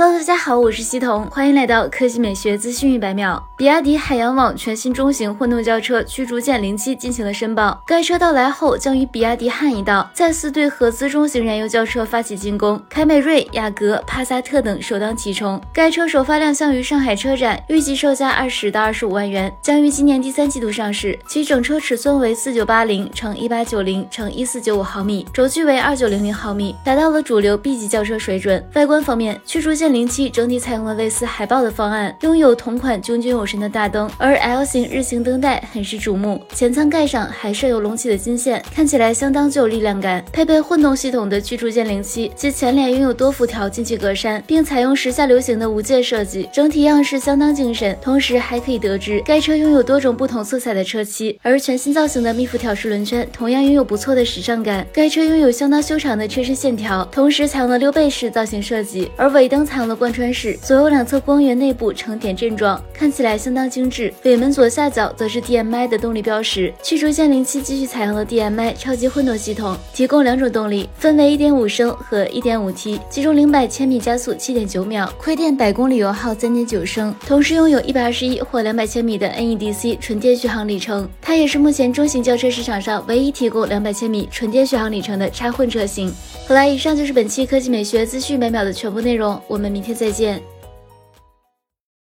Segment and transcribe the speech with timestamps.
[0.00, 3.44] Hello，大家好，我是西彤，欢迎来到科技美学资讯一百秒。
[3.56, 12.80] 比亚迪海洋网全新中型混动轿车驱逐舰零七进行了申报，该车到来后将与比亚迪汉一道，再次对合资中型燃油轿车发起进攻。
[12.88, 15.60] 凯美瑞、雅阁、帕萨特等首当其冲。
[15.72, 21.18] 该车首发亮相于上海车展，预计售价二十到二十五万元，将于今年第三季度上市。
[21.26, 28.64] 其整车尺寸为四九八零乘一八九零乘一四九五毫米，轴距为二九零零毫米，达到了主流 B 级轿车水准。
[28.74, 29.87] 外观方面，驱逐舰。
[29.92, 36.40] 零七整体采用了类似海豹的方案，拥有同款炯炯有神的大灯，而 L 型日行灯带很是瞩目。
[36.54, 40.24] 前舱盖上还设有隆起的金线，看起来相当具有力量感。
[40.32, 47.96] 配备混动系统的驱逐舰零七，其前脸拥有多辐条进气格栅，并采用时下流行的无界设计，整体样式相当精神。
[48.00, 54.86] 同时还可以得知，该车拥有多种不同色彩的车漆，而全新造型的密辐条式轮圈同样拥有不错的时尚感。
[54.92, 64.12] 该车拥有相当修长的车身线条，同时采用了溜背式造型设计，而尾灯采用了贯穿式，左右两侧光源内部呈点阵状，看起来相当精致。
[64.24, 66.72] 尾门左下角则是 DMI 的动力标识。
[66.82, 81.08] 驱逐舰零七继续采用了 DMI 超级混动系统，提供两种动力，分为1.5升和 1.5T，其中零百千米加速7.9秒，亏电百公里油耗3.9升，同时拥有一百二十一或两百千米的 NEDC 纯电续航里程。
[81.20, 86.12] 它也是目前中型轿车市场上唯一提供两百千米纯电续航里程的插混车型。
[86.46, 90.57] 好啦，以上就是本期科技美学资讯每秒的全部内容，我我们明天再见。